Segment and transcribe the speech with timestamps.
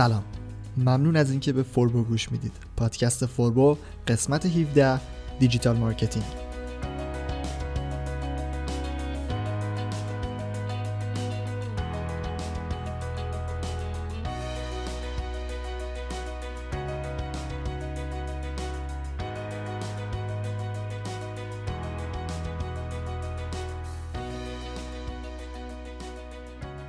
[0.00, 0.24] سلام.
[0.76, 2.52] ممنون از اینکه به فوربو گوش می‌دید.
[2.76, 3.76] پادکست فوربو
[4.08, 5.00] قسمت 17
[5.38, 6.24] digital marketing.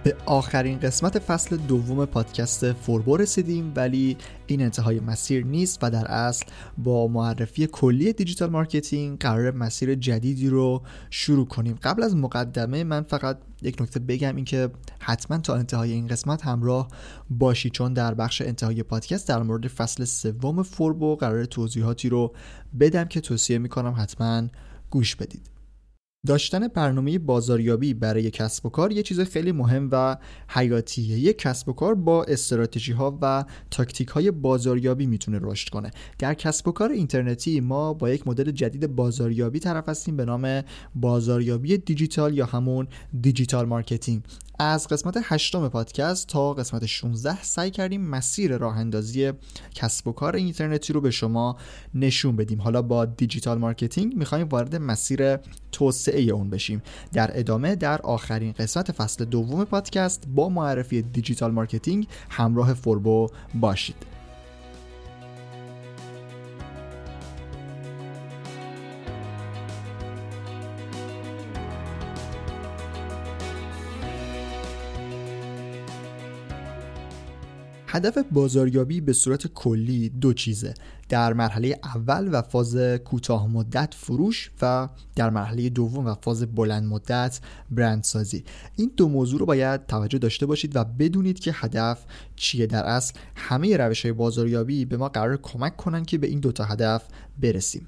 [0.04, 6.08] به آخرین قسمت فصل دوم پادکست فوربو رسیدیم ولی این انتهای مسیر نیست و در
[6.08, 6.46] اصل
[6.78, 11.80] با معرفی کلی digital marketing قراره مسیر جدیدی رو شروع کنیم.
[11.84, 14.70] قبل از مقدمه من فقط یک نکته بگم اینکه
[15.00, 16.88] حتما تا انتهای این قسمت همراه
[17.30, 22.34] باشی چون در بخش انتهای پادکست در مورد فصل سوم فوربو قراره توضیحاتی رو
[22.80, 24.48] بدم که توصیه می‌کنم حتما
[24.90, 25.51] گوش بدید.
[26.28, 30.18] داشتن برنامه بازاریابی برای کسب و کار یه چیز خیلی مهم و
[30.50, 31.20] حیاتیه.
[31.20, 35.92] یک کسب و کار با استراتژی ها و تاکتیک های بازاریابی می‌تونه رشد کنه.
[36.20, 40.62] در کسب و کار اینترنتی ما با یک مدل جدید بازاریابی طرف هستیم به نام
[40.96, 42.88] بازاریابی دیجیتال یا همون
[43.22, 44.24] digital marketing.
[44.60, 49.32] از قسمت هشتم پادکست تا قسمت 16 سعی کردیم مسیر راه اندازی
[49.76, 51.58] کسب و کار اینترنتی رو به شما
[51.96, 52.62] نشون بدیم.
[52.62, 55.38] حالا با digital marketing می‌خوایم وارد مسیر
[55.72, 56.82] توسعه اون بشیم.
[57.14, 64.21] در ادامه در آخرین قسمت فصل دوم پادکست با معرفی digital marketing همراه فوربو باشید.
[77.94, 80.74] هدف بازاریابی به صورت کلی دو چیزه.
[81.10, 86.84] در مرحله اول و فاز کوتاه مدت فروش و در مرحله دوم و فاز بلند
[86.84, 87.40] مدت
[87.72, 88.44] برندسازی.
[88.76, 92.66] این دو موضوع رو باید توجه داشته باشید و بدونید که هدف چیه.
[92.66, 96.64] در اصل همه روش های بازاریابی به ما قراره کمک کنن که به این دوتا
[96.64, 97.04] هدف
[97.42, 97.88] برسیم.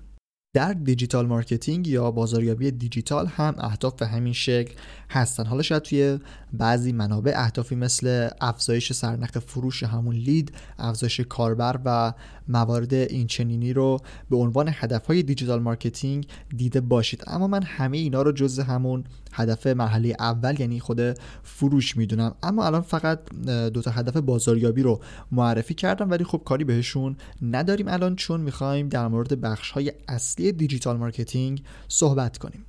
[0.56, 4.76] در digital marketing یا بازاریابی دیجیتال هم اهداف به همین شکل
[5.10, 5.46] هستن.
[5.46, 6.20] حالا شاید توی
[6.54, 12.14] بعضی منابع اهدافی مثل افزایش سرنخ فروش همون lead افزایش کاربر و
[12.48, 14.00] موارد اینچنینی رو
[14.30, 16.28] به عنوان هدفهای digital marketing
[16.58, 17.24] دیده باشید.
[17.28, 21.02] اما من همه اینا رو جز همون هدف مرحله اول یعنی خود
[21.44, 22.36] فروش می‌دونم.
[22.44, 25.02] اما الان فقط دو تا هدف بازاریابی رو
[25.32, 30.52] معرفی کردم ولی خب کاری بهشون نداریم الان چون می‌خوایم در مورد بخش های اصلی
[30.52, 32.66] digital marketing صحبت کنیم.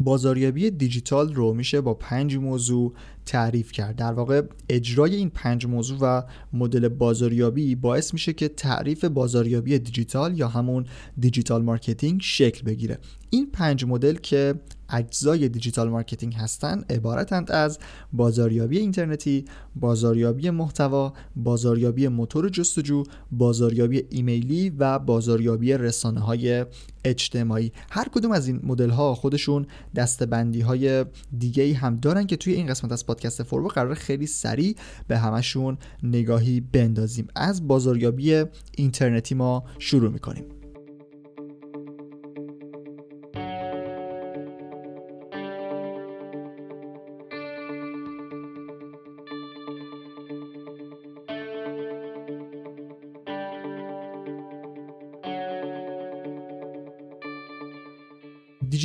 [0.00, 2.92] بازاریابی دیجیتال رو میشه با پنج موضوع
[3.26, 3.96] تعریف کرد.
[3.96, 6.22] در واقع اجرای این پنج موضوع و
[6.52, 10.86] مدل بازاریابی باعث میشه که تعریف بازاریابی دیجیتال یا همون
[11.18, 12.98] digital marketing شکل بگیره.
[13.30, 14.54] این پنج مدل که
[14.88, 17.78] اجزای digital marketing هستند عبارتند از
[18.12, 19.44] بازاریابی اینترنتی،
[19.76, 26.66] بازاریابی محتوا، بازاریابی موتور جستجو، بازاریابی ایمیلی و بازاریابی رسانه های
[27.04, 27.72] اجتماعی.
[27.90, 29.66] هر کدوم از این مدل ها خودشون
[29.96, 31.04] دستبندی های
[31.38, 34.76] دیگه هم دارن که توی این قسمت از پادکست فوربو قرار خیلی سریع
[35.08, 37.28] به همشون نگاهی بندازیم.
[37.34, 38.44] از بازاریابی
[38.76, 40.61] اینترنتی ما شروع می‌کنیم.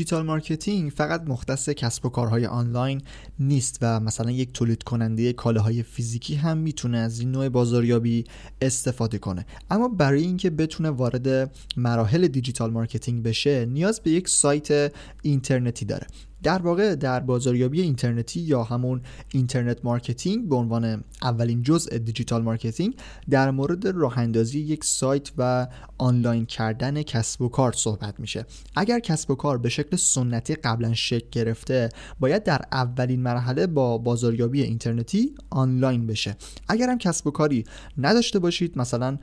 [0.07, 3.01] digital marketing فقط مختص کسب و کارهای آنلاین
[3.39, 8.23] نیست و مثلا یک تولید کننده کالاهای فیزیکی هم می‌تونه از این نوع بازاریابی
[8.61, 9.45] استفاده کنه.
[9.69, 16.07] اما برای اینکه بتونه وارد مراحل digital marketing بشه نیاز به یک سایت اینترنتی داره.
[16.43, 19.01] در واقع در بازاریابی اینترنتی یا همون
[19.33, 22.95] internet marketing به عنوان اولین جزء digital marketing
[23.29, 25.67] در مورد راه اندازی یک سایت و
[25.97, 28.45] آنلاین کردن کسب و کار صحبت میشه.
[28.75, 31.89] اگر کسب و کار به شکل سنتی قبلا شکل گرفته
[32.19, 36.35] باید در اولین مرحله با بازاریابی اینترنتی آنلاین بشه.
[36.67, 37.63] اگر هم کسب و کاری
[37.97, 39.17] نداشته باشید مثلا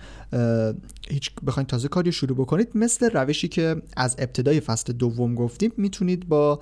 [1.08, 6.28] هیچ بخواید تازه کاری شروع بکنید مثل روشی که از ابتدای فصل دوم گفتیم می‌تونید
[6.28, 6.60] با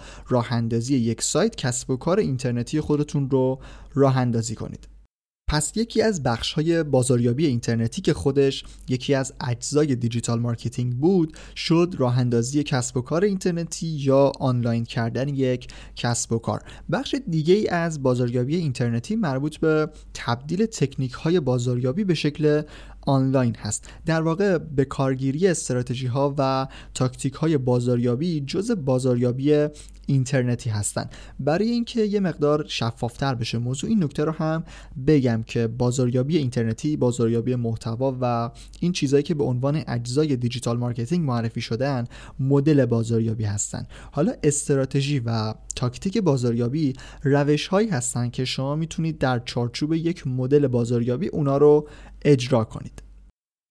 [0.50, 3.58] اندازی یک سایت کسب و کار اینترنتی خودتون رو
[3.94, 4.92] راه اندازی کنید.
[5.52, 11.36] پس یکی از بخش های بازاریابی اینترنتی که خودش یکی از اجزای digital marketing بود
[11.56, 16.62] شد راه اندازی کسب و کار اینترنتی یا آنلاین کردن یک کسب و کار.
[16.92, 22.62] بخش دیگه ای از بازاریابی اینترنتی مربوط به تبدیل تکنیک های بازاریابی به شکل
[23.06, 23.90] آنلاین هست.
[24.06, 29.68] در واقع به کارگیری استراتژی ها و تاکتیک های بازاریابی جز بازاریابی
[30.06, 31.10] اینترنتی هستن
[31.40, 34.64] برای اینکه یه مقدار شفافتر بشه موضوع این نکته رو هم
[35.06, 38.50] بگم که بازاریابی اینترنتی بازاریابی محتوا و
[38.80, 42.04] این چیزهایی که به عنوان اجزای digital marketing معرفی شدن
[42.40, 49.38] مدل بازاریابی هستن حالا استراتژی و تاکتیک بازاریابی روش هایی هستن که شما می‌تونید در
[49.38, 51.88] چارچوب یک مدل بازاریابی اونا رو
[52.24, 53.02] اجرا کنید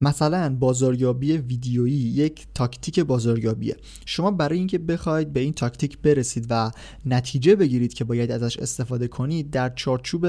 [0.02, 3.78] مثلا بازاریابی ویدیویی یک تاکتیک بازاریابیه.
[4.06, 6.72] شما برای اینکه بخواید به این تاکتیک برسید و
[7.06, 10.28] نتیجه بگیرید که باید ازش استفاده کنید در چارچوب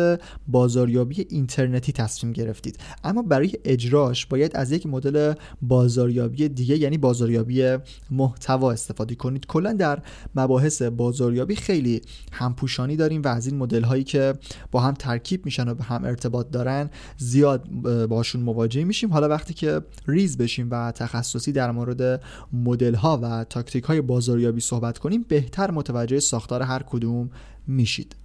[0.49, 2.79] بازاریابی اینترنتی تصمیم گرفتید.
[3.05, 7.77] اما برای اجراش باید از یک مدل بازاریابی دیگه یعنی بازاریابی
[8.11, 9.47] محتوا استفاده کنید.
[9.47, 10.03] کلا در
[10.35, 12.01] مباحث بازاریابی خیلی
[12.33, 14.35] همپوشانی داریم و از این مدل هایی که
[14.71, 17.69] با هم ترکیب میشن و به هم ارتباط دارن زیاد
[18.09, 19.13] باشون مواجه میشیم.
[19.13, 22.23] حالا وقتی که ریز بشیم و تخصصی در مورد
[22.53, 27.31] مدل ها و تاکتیک های بازاریابی صحبت کنیم بهتر متوجه ساختار هر کدوم
[27.67, 28.22] میشید.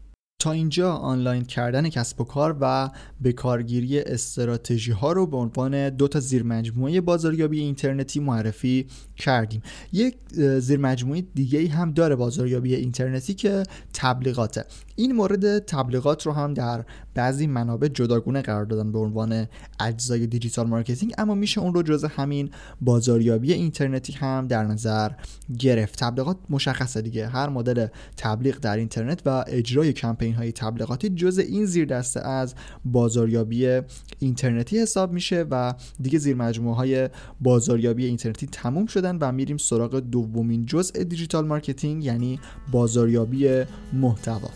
[0.47, 2.89] تا اینجا آنلاین کردن کسب و کار و
[3.21, 9.61] به کارگیری استراتژی ها رو به عنوان دو تا زیرمجموعه بازاریابی اینترنتی معرفی کردیم.
[9.91, 10.15] یک
[10.59, 13.63] زیرمجموعه دیگه هم داره بازاریابی اینترنتی که
[13.93, 14.65] تبلیغاته.
[14.95, 19.47] این مورد تبلیغات رو هم در بعضی منابع جداگونه قرار دادن به عنوان
[19.79, 22.49] اجزای digital marketing اما میشه اون رو جز همین
[22.81, 25.11] بازاریابی اینترنتی هم در نظر
[25.59, 25.99] گرفت.
[25.99, 27.27] تبلیغات مشخصه دیگه.
[27.27, 32.55] هر مدل تبلیغ در اینترنت و اجرای کمپین های تبلیغاتی جز این زیر دسته از
[32.85, 33.81] بازاریابی
[34.19, 37.09] اینترنتی حساب میشه و دیگه زیر مجموعه های
[37.41, 42.39] بازاریابی اینترنتی تموم شدن و میریم سراغ دومین جزء digital marketing یعنی
[42.71, 43.63] بازاریابی
[43.93, 44.49] محتوا.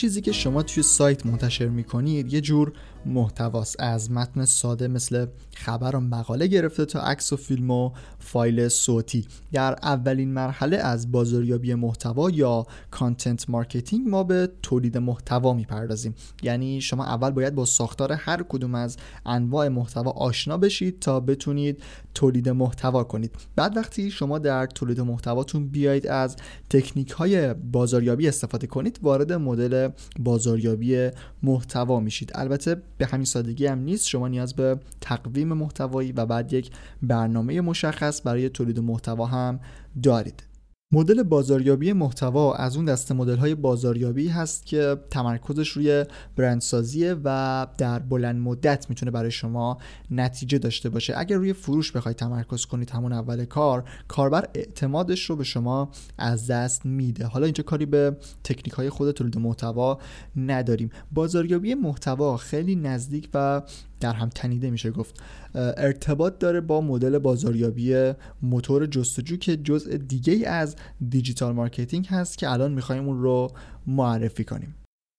[0.00, 2.72] چیزی که شما توی سایت منتشر می‌کنید یه جور
[3.06, 8.68] محتواست از متن ساده مثل خبر و مقاله گرفته تا عکس و فیلم و فایل
[8.68, 9.26] صوتی.
[9.52, 16.14] در اولین مرحله از بازاریابی محتوا یا content marketing ما به تولید محتوا می‌پردازیم.
[16.42, 21.82] یعنی شما اول باید با ساختار هر کدوم از انواع محتوا آشنا بشید تا بتونید
[22.14, 23.34] تولید محتوا کنید.
[23.56, 26.36] بعد وقتی شما در تولید محتواتون بیایید از
[26.70, 29.88] تکنیک های بازاریابی استفاده کنید وارد مدل
[30.18, 31.10] بازاریابی
[31.42, 32.32] محتوا میشید.
[32.34, 34.06] البته به همین سادگی هم نیست.
[34.06, 36.70] شما نیاز به تقویم محتوایی و بعد یک
[37.02, 39.60] برنامه مشخص برای تولید محتوا هم
[40.02, 40.49] دارید.
[40.92, 46.04] مدل بازاریابی محتوا از اون دسته مدل بازاریابی هست که تمرکزش روی
[46.36, 49.78] برندسازیه و در بلند مدت می‌تونه برای شما
[50.10, 51.14] نتیجه داشته باشه.
[51.16, 56.46] اگر روی فروش بخواید تمرکز کنید همون اول کار کاربر اعتمادش رو به شما از
[56.46, 57.26] دست میده.
[57.26, 59.98] حالا اینجا کاری به تکنیک های خود تولید محتوا
[60.36, 60.90] نداریم.
[61.12, 63.62] بازاریابی محتوا خیلی نزدیک و
[64.00, 65.20] در هم تنیده میشه گفت
[65.54, 68.12] ارتباط داره با مدل بازاریابی
[68.42, 70.76] موتور جستجو که جزء دیگه از
[71.08, 73.52] digital marketing هست که الان می‌خوایم اون رو
[73.86, 74.74] معرفی کنیم.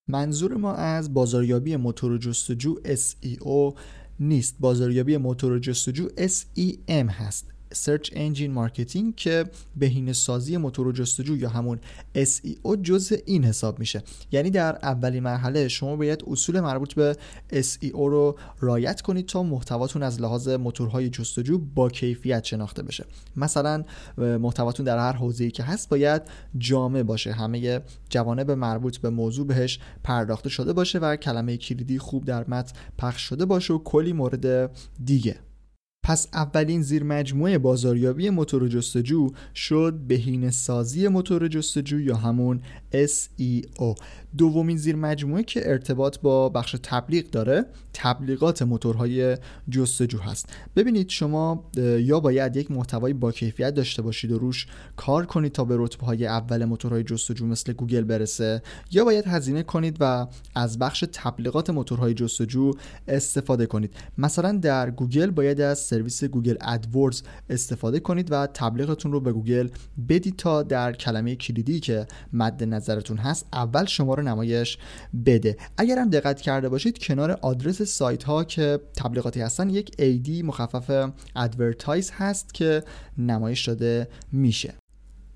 [0.09, 3.77] منظور ما از بازاریابی موتور جستجو SEO
[4.19, 4.55] نیست.
[4.59, 7.50] بازاریابی موتور جستجو SEM هست.
[7.73, 11.79] Search Engine Marketing که بهینه سازی موتور جستجو یا همون
[12.15, 14.03] SEO جزء این حساب میشه.
[14.31, 17.17] یعنی در اولین مرحله شما باید اصول مربوط به
[17.51, 23.05] SEO رو رایت کنید تا محتواتون از لحاظ موتورهای جستجو با کیفیت شناخته بشه.
[23.35, 23.83] مثلا
[24.17, 26.21] محتواتون در هر حوزه‌ای که هست باید
[26.57, 27.31] جامع باشه.
[27.31, 32.73] همه جوانب مربوط به موضوع بهش پرداخته شده باشه و کلمه کلیدی خوب در متن
[32.97, 34.71] پخش شده باشه و کلی مورد
[35.05, 35.50] دیگه.
[36.03, 42.61] پس اولین زیر مجموعه بازاریابی موتور جستجو شد بهینه سازی موتور جستجو یا همون
[42.93, 43.95] SEO
[44.37, 49.37] دومین زیر مجموعه که ارتباط با بخش تبلیغ داره تبلیغات موتورهای
[49.69, 50.45] جستجو هست.
[50.75, 55.65] ببینید شما یا باید یک محتوای با کیفیت داشته باشید و روش کار کنید تا
[55.65, 58.61] به رتبه های اول موتورهای جستجو مثل گوگل برسه
[58.91, 62.71] یا باید هزینه کنید و از بخش تبلیغات موتورهای جستجو
[63.07, 63.93] استفاده کنید.
[64.17, 69.69] مثلا در گوگل باید از سرویس گوگل AdWords استفاده کنید و تبلیغتون رو به گوگل
[70.09, 74.77] بدید تا در کلمه کلیدی که مد نظرتون هست اول شما رو نمایش
[75.25, 75.57] بده.
[75.77, 81.11] اگر هم دقت کرده باشید کنار آدرس سایت ها که تبلیغاتی هستن یک AD مخفف
[81.35, 82.83] advertise هست که
[83.17, 84.80] نمایش داده میشه.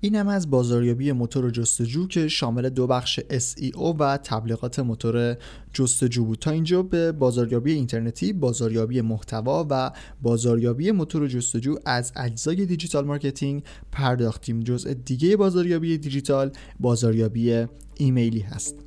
[0.00, 5.36] اینم از بازاریابی موتور جستجو که شامل دو بخش SEO و تبلیغات موتور
[5.72, 12.66] جستجو بود تا اینجا به بازاریابی اینترنتی، بازاریابی محتوا و بازاریابی موتور جستجو از اجزای
[12.66, 13.62] digital marketing
[13.92, 14.60] پرداختیم.
[14.60, 16.50] جزء دیگه بازاریابی دیجیتال
[16.80, 18.85] بازاریابی ایمیلی هست.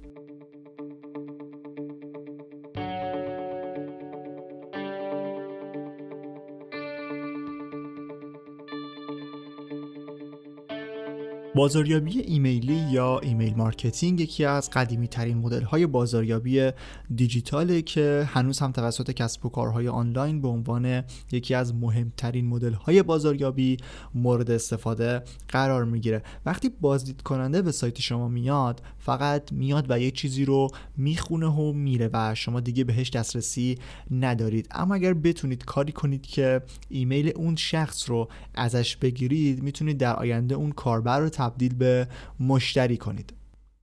[11.59, 16.71] بازاریابی ایمیلی یا email marketing یکی از قدیمی ترین مدل های بازاریابی
[17.15, 22.73] دیجیتاله که هنوز هم توسط کسب و کارهای آنلاین به عنوان یکی از مهمترین مدل
[22.73, 23.77] های بازاریابی
[24.15, 26.23] مورد استفاده قرار می‌گیره.
[26.45, 31.73] وقتی بازدید کننده به سایت شما میاد فقط میاد و یه چیزی رو می‌خونه و
[31.73, 33.77] میره و شما دیگه بهش دسترسی
[34.11, 34.67] ندارید.
[34.71, 40.55] اما اگر بتونید کاری کنید که ایمیل اون شخص رو ازش بگیرید می‌تونید در آینده
[40.55, 42.07] اون کاربر رو تبدیل به
[42.39, 43.33] مشتری کنید.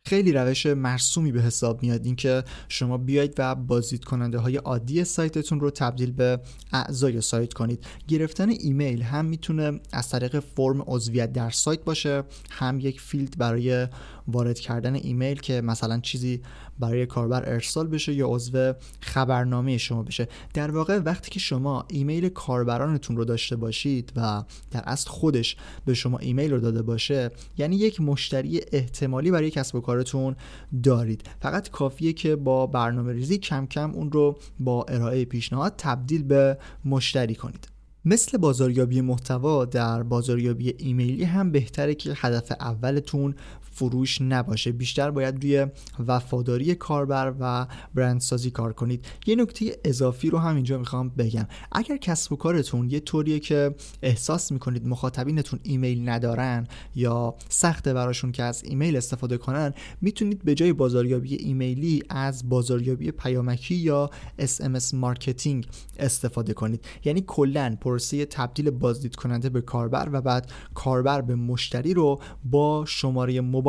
[0.06, 5.60] خیلی روش مرسومی به حساب میاد اینکه شما بیاید و بازدید کننده های عادی سایتتون
[5.60, 6.40] رو تبدیل به
[6.72, 7.86] اعضای سایت کنید.
[8.08, 13.88] گرفتن ایمیل هم می‌تونه از طریق فرم عضویت در سایت باشه هم یک فیلد برای
[14.28, 16.42] وارد کردن ایمیل که مثلا چیزی
[16.78, 20.28] برای کاربر ارسال بشه یا عضو خبرنامه شما بشه.
[20.54, 25.94] در واقع وقتی که شما ایمیل کاربرانتون رو داشته باشید و در اصل خودش به
[25.94, 30.36] شما ایمیل رو داده باشه یعنی یک مشتری احتمالی برای کسب و کارتون
[30.82, 31.22] دارید.
[31.40, 36.58] فقط کافیه که با برنامه ریزی کم کم اون رو با ارائه پیشنهاد تبدیل به
[36.84, 37.76] مشتری کنید.
[38.08, 43.34] مثل بازاریابی محتوا در بازاریابی ایمیلی هم بهتره که هدف اولتون
[43.76, 44.72] فروش نباشه.
[44.72, 45.66] بیشتر باید روی
[46.06, 49.04] وفاداری کاربر و برندسازی کار کنید.
[49.26, 51.46] یه نکته اضافی رو هم اینجا می‌خوام بگم.
[51.72, 58.32] اگر کسب و کارتون یه طوریه که احساس می‌کنید مخاطبینتون ایمیل ندارن یا سخته براشون
[58.32, 64.94] که از ایمیل استفاده کنن می‌تونید به جای بازاریابی ایمیلی از بازاریابی پیامکی یا SMS
[64.94, 65.66] marketing
[65.98, 66.84] استفاده کنید.
[67.04, 72.84] یعنی کلا پروسه تبدیل بازدید کننده به کاربر و بعد کاربر به مشتری رو با
[72.88, 73.65] شماره موبایل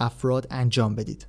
[0.00, 1.26] افراد انجام بدید.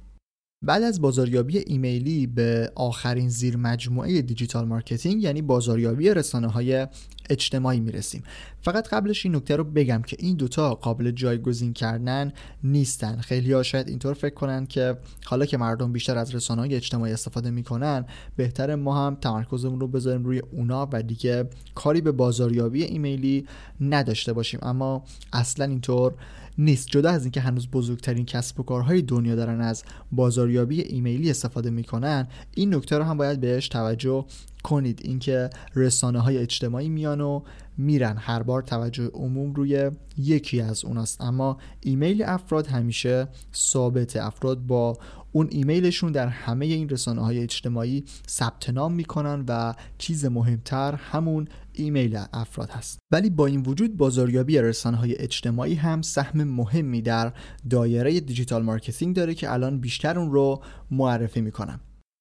[0.65, 6.87] بعد از بازاریابی ایمیلی به آخرین زیر مجموعه digital marketing یعنی بازاریابی رسانه های
[7.29, 8.23] اجتماعی می‌رسیم.
[8.61, 12.31] فقط قبلش این نکته رو بگم که این دوتا قابل جایگزین کردن
[12.63, 13.17] نیستن.
[13.21, 17.13] خیلی ها شاید اینطور فکر کنن که حالا که مردم بیشتر از رسانه های اجتماعی
[17.13, 22.83] استفاده می‌کنن بهتر ما هم تمرکزمون رو بذاریم روی اونا و دیگه کاری به بازاریابی
[22.83, 23.47] ایمیلی
[23.81, 24.59] نداشته باشیم.
[24.63, 26.13] اما اصلا اینطور
[26.59, 26.87] نیست.
[26.87, 32.27] جدا از اینکه هنوز بزرگترین کسب و کارهای دنیا دارن از بازاریابی ایمیلی استفاده می‌کنن
[32.55, 34.25] این نکته رو هم باید بهش توجه
[34.63, 35.01] کنید.
[35.03, 37.41] اینکه رسانه های اجتماعی میان و
[37.79, 38.17] میرن.
[38.17, 41.21] هر بار توجه عموم روی یکی از اوناست.
[41.21, 44.15] اما ایمیل افراد همیشه ثابت.
[44.15, 44.97] افراد با
[45.31, 51.47] اون ایمیلشون در همه این رسانه های اجتماعی ثبت نام می‌کنن و چیز مهمتر همون
[51.73, 52.99] ایمیل افراد هست.
[53.11, 57.33] ولی با این وجود بازاریابی رسانه های اجتماعی هم سهم مهمی در
[57.69, 61.79] دایره digital marketing داره که الان بیشتر اون رو معرفی می‌کنم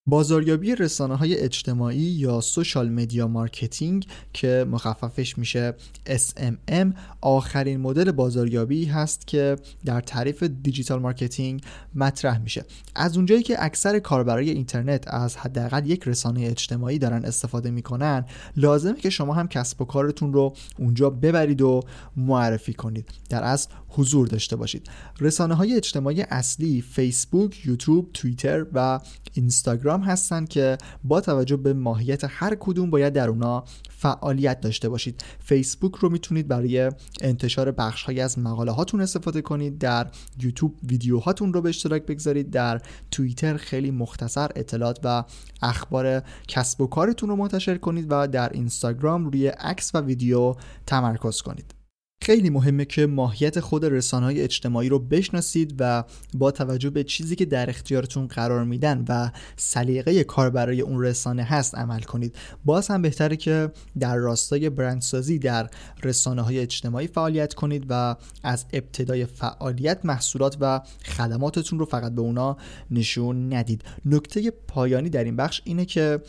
[0.09, 5.75] بازاریابی رسانه های اجتماعی یا social media marketing که مخففش میشه
[6.07, 6.87] SMM
[7.21, 11.63] آخرین مدل بازاریابی هست که در تعریف digital marketing
[11.95, 12.65] مطرح میشه.
[12.95, 18.25] از اونجایی که اکثر کاربرای اینترنت از حداقل یک رسانه اجتماعی دارن استفاده می‌کنن
[18.57, 21.81] لازمه که شما هم کسب و کارتون رو اونجا ببرید و
[22.17, 23.09] معرفی کنید.
[23.29, 24.87] در اصل حضور داشته باشید.
[25.21, 29.01] رسانه های اجتماعی اصلی فیسبوک، یوتیوب، توییتر و
[29.33, 35.25] اینستاگرام هستند که با توجه به ماهیت هر کدوم باید در اونا فعالیت داشته باشید.
[35.39, 39.79] فیسبوک رو می‌تونید برای انتشار بخش های از مقاله هاتون استفاده کنید.
[39.79, 40.11] در
[40.43, 42.51] یوتیوب ویدیو هاتون رو به اشتراک بگذارید.
[42.51, 42.81] در
[43.11, 45.25] توییتر خیلی مختصر اطلاعات و
[45.63, 50.55] اخبار کسب و کارتون رو منتشر کنید و در اینستاگرام روی عکس و ویدیو
[50.87, 51.78] تمرکز کنید.
[52.23, 57.37] خیلی مهمه که ماهیت خود رسانه های اجتماعی رو بشناسید و با توجه به چیزی
[57.37, 62.37] که در اختیارتون قرار میدن و سلیقه کار برای اون رسانه هست عمل کنید.
[62.65, 65.71] باز هم بهتره که در راستای برندسازی در
[66.05, 72.21] رسانه های اجتماعی فعالیت کنید و از ابتدای فعالیت محصولات و خدماتتون رو فقط به
[72.21, 72.57] اونا
[72.91, 73.85] نشون ندید.
[74.05, 76.21] نکته پایانی در این بخش اینه که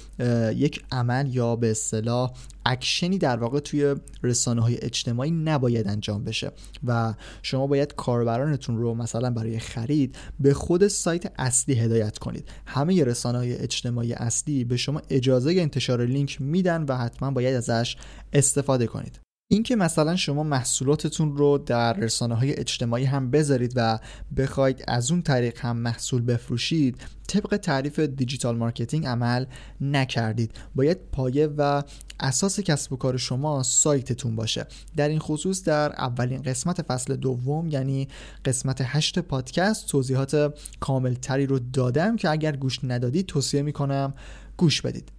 [0.56, 2.32] یک عمل یا به اصطلاح
[2.70, 6.52] اکشنی در واقع توی رسانه های اجتماعی نباید انجام بشه
[6.84, 12.50] و شما باید کاربرانتون رو مثلا برای خرید به خود سایت اصلی هدایت کنید.
[12.66, 17.98] همه رسانه های اجتماعی اصلی به شما اجازه انتشار لینک میدن و حتما باید ازش
[18.34, 19.29] استفاده کنید.
[19.52, 24.00] اینکه مثلا شما محصولاتتون رو در رسانه های اجتماعی هم بذارید و
[24.38, 29.46] بخواید از اون طریق هم محصول بفروشید طبق تعریف digital marketing عمل
[29.82, 30.52] نکردید.
[30.76, 31.84] باید پایه و
[32.20, 34.66] اساس کسب و کار شما سایتتون باشه.
[34.96, 38.08] در این خصوص در اولین قسمت فصل دوم یعنی
[38.46, 44.14] قسمت هشت پادکست توضیحات کامل تری رو دادم که اگر گوش ندادید توصیه می‌کنم
[44.58, 45.19] گوش بدید.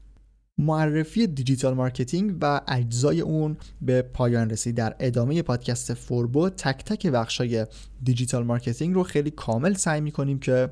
[0.60, 4.74] معرفی digital marketing و اجزای اون به پایان رسید.
[4.74, 7.66] در ادامه پادکست فوربو تک تک بخشای
[8.02, 10.70] digital marketing رو خیلی کامل سعی می‌کنیم که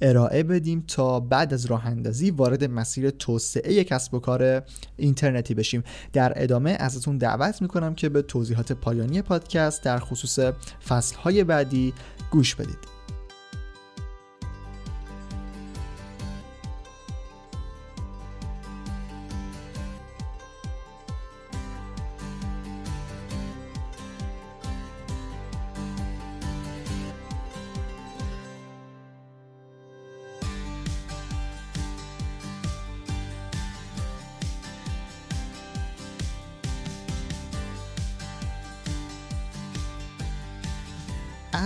[0.00, 4.62] ارائه بدیم تا بعد از راه اندازی وارد مسیر توسعه کسب و کار
[4.96, 5.82] اینترنتی بشیم.
[6.12, 10.38] در ادامه ازتون دعوت می‌کنم که به توضیحات پایانی پادکست در خصوص
[10.88, 11.94] فصلهای بعدی
[12.30, 12.97] گوش بدید.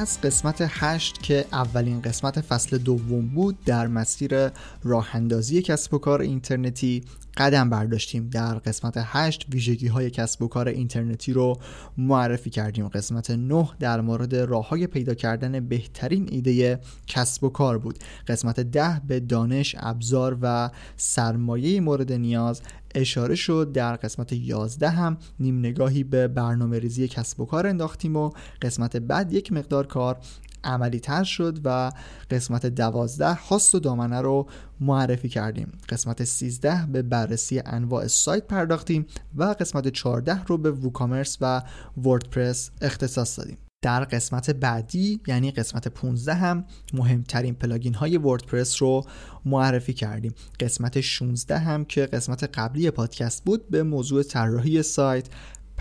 [0.00, 4.48] از قسمت 8 که اولین قسمت فصل دوم بود در مسیر
[4.84, 7.02] راه اندازی کسب و کار اینترنتی
[7.36, 11.58] قدم برداشتیم در قسمت 8 ویژگی های کسب و کار اینترنتی رو
[11.98, 12.88] معرفی کردیم.
[12.88, 17.98] قسمت 9 در مورد راه های پیدا کردن بهترین ایده کسب و کار بود.
[18.26, 22.62] قسمت 10 به دانش ابزار و سرمایه مورد نیاز
[22.94, 23.72] اشاره شد.
[23.72, 28.30] در قسمت 11 هم نیم نگاهی به برنامه ریزی کسب و کار انداختیم و
[28.62, 30.18] قسمت بعد یک مقدار کار
[30.64, 31.92] عملی تر شد و
[32.30, 34.46] قسمت دوازده خواست و دامنه رو
[34.80, 35.72] معرفی کردیم.
[35.88, 41.62] قسمت 13 به بررسی انواع سایت پرداختیم و قسمت 14 رو به ووکامرس و
[41.96, 43.58] وردپرس اختصاص دادیم.
[43.82, 49.04] در قسمت بعدی یعنی قسمت 15 هم مهمترین پلاگین های وردپرس رو
[49.44, 50.34] معرفی کردیم.
[50.60, 55.28] قسمت 16 هم که قسمت قبلی پادکست بود به موضوع طراحی سایت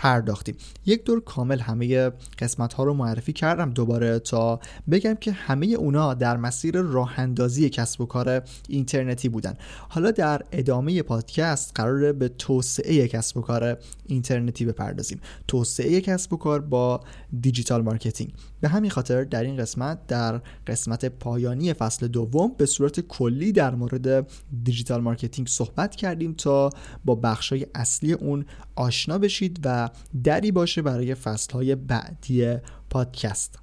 [0.02, 0.56] پرداختیم.
[0.86, 6.14] یک دور کامل همه قسمت ها رو معرفی کردم دوباره تا بگم که همه اونا
[6.14, 9.54] در مسیر راه اندازی کسب و کار اینترنتی بودن.
[9.88, 15.20] حالا در ادامه پادکست قراره به توسعه کسب و کار اینترنتی بپردازیم.
[15.48, 17.00] توسعه کسب و کار با
[17.40, 18.32] digital marketing.
[18.62, 23.74] به همین خاطر در این قسمت در قسمت پایانی فصل دوم به صورت کلی در
[23.74, 24.26] مورد
[24.62, 26.70] digital marketing صحبت کردیم تا
[27.04, 28.44] با بخشای اصلی اون
[28.76, 29.90] آشنا بشید و
[30.24, 32.56] دری باشه برای فصلهای بعدی
[32.90, 33.58] پادکست.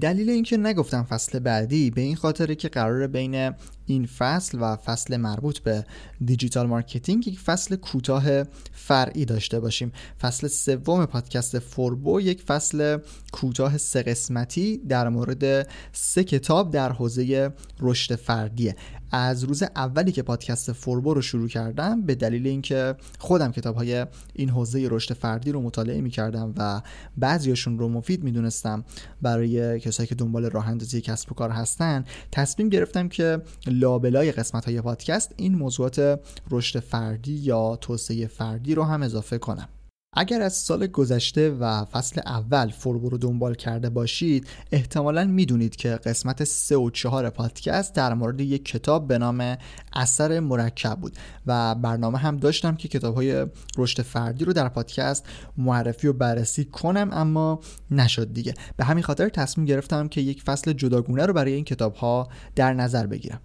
[0.00, 3.52] دلیل اینکه نگفتم فصل بعدی به این خاطره که قراره بین
[3.88, 5.84] این فصل و فصل مربوط به
[6.24, 9.92] digital marketing یک فصل کوتاه فرعی داشته باشیم.
[10.20, 12.98] فصل سوم پادکست فوربو یک فصل
[13.32, 18.76] کوتاه سه قسمتی در مورد سه کتاب در حوزه رشد فردیه.
[19.10, 24.06] از روز اولی که پادکست فوربو رو شروع کردم به دلیل اینکه خودم کتاب های
[24.34, 26.82] این حوزه رشد فردی رو مطالعه می کردم و
[27.16, 28.84] بعضیاشون رو مفید می‌دونستم
[29.22, 33.42] برای کسایی که دنبال راه اندازی کسب و کار هستن تصمیم گرفتم که
[33.78, 39.68] لابلای قسمت های پادکست این موضوعات رشد فردی یا توسعه فردی رو هم اضافه کنم.
[40.12, 45.88] اگر از سال گذشته و فصل اول فوربو رو دنبال کرده باشید احتمالا می‌دونید که
[45.88, 49.56] قسمت 3 و 4 پادکست در مورد یک کتاب به نام
[49.92, 55.26] اثر مرکب بود و برنامه هم داشتم که کتاب های رشد فردی رو در پادکست
[55.56, 57.60] معرفی و بررسی کنم اما
[57.90, 58.54] نشد دیگه.
[58.76, 62.74] به همین خاطر تصمیم گرفتم که یک فصل جداگونه رو برای این کتاب ها در
[62.74, 63.40] نظر بگیرم.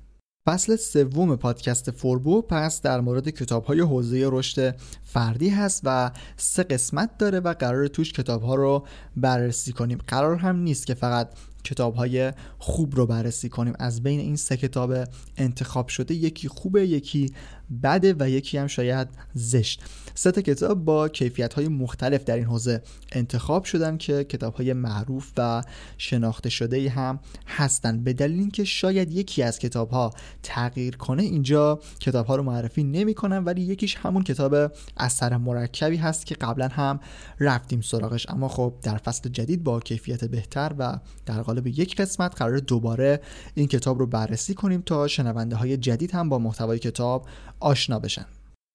[0.46, 6.64] فصل سوم پادکست فوربو پس در مورد کتاب های حوزه رشد فردی هست و سه
[6.64, 10.00] قسمت داره و قرار توش کتاب ها رو بررسی کنیم.
[10.08, 11.30] قرار هم نیست که فقط
[11.64, 13.74] کتاب های خوب رو بررسی کنیم.
[13.80, 14.94] از بین این سه کتاب
[15.38, 17.34] انتخاب شده یکی خوبه یکی
[17.84, 19.84] بده و یکی هم شاید زشت.
[20.16, 22.82] سه کتاب با کیفیت های مختلف در این حوزه
[23.12, 25.64] انتخاب شدن که کتاب های معروف و
[25.98, 31.80] شناخته شده هم هستند به دلیل اینکه شاید یکی از کتاب ها تغییر کنه اینجا
[32.00, 36.68] کتاب ها رو معرفی نمی کنم ولی یکیش همون کتاب اثر مرکبی هست که قبلا
[36.68, 37.00] هم
[37.40, 38.30] رفتیم سراغش.
[38.30, 43.22] اما خب در فصل جدید با کیفیت بهتر و در قالب یک قسمت قرار دوباره
[43.56, 47.28] این کتاب رو بررسی کنیم تا شنونده های جدید هم با محتوای کتاب
[47.64, 48.26] آشنا بشن.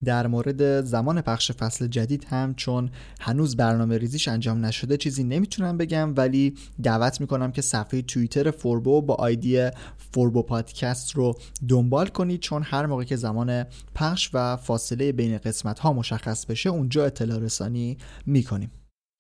[0.05, 5.77] در مورد زمان پخش فصل جدید هم چون هنوز برنامه ریزیش انجام نشده چیزی نمی‌تونم
[5.77, 9.71] بگم ولی دعوت می‌کنم که صفحه توییتر فوربو با آیدی
[10.13, 15.79] فوربو پادکست رو دنبال کنید چون هر موقع که زمان پخش و فاصله بین قسمت
[15.79, 18.71] ها مشخص بشه اونجا اطلاع رسانی می‌کنیم.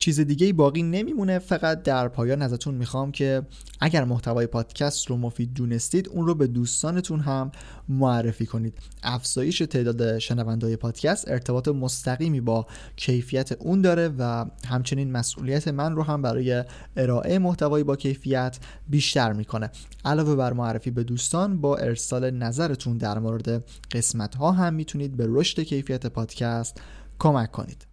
[0.00, 1.38] چیز دیگه ای باقی نمیمونه.
[1.38, 3.42] فقط در پایان ازتون می‌خوام که
[3.80, 7.50] اگر محتوای پادکست رو مفید دونستید اون رو به دوستانتون هم
[7.88, 8.78] معرفی کنید.
[9.02, 16.02] افزایش تعداد شنوندهای پادکست ارتباط مستقیمی با کیفیت اون داره و همچنین مسئولیت من رو
[16.02, 16.64] هم برای
[16.96, 18.58] ارائه محتوایی با کیفیت
[18.88, 19.70] بیشتر می‌کنه.
[20.04, 25.26] علاوه بر معرفی به دوستان با ارسال نظرتون در مورد قسمت ها هم می‌تونید به
[25.28, 26.80] رشد کیفیت پادکست
[27.18, 27.87] کمک کنید.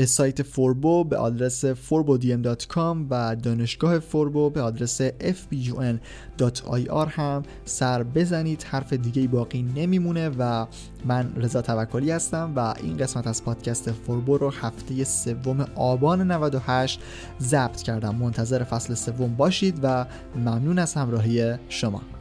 [0.00, 8.62] به سایت فوربو به آدرس forbodm.com و دانشگاه فوربو به آدرس fbun.ir هم سر بزنید.
[8.62, 10.66] حرف دیگه باقی نمیمونه و
[11.04, 17.00] من رضا توکلی هستم و این قسمت از پادکست فوربو رو هفته سوم آبان 98
[17.40, 18.14] ضبط کردم.
[18.14, 22.19] منتظر فصل سوم باشید و ممنون از همراهی شما.